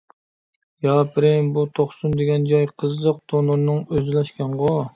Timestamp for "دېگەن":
2.21-2.49